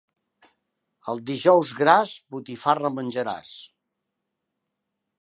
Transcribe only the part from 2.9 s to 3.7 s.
menjaràs.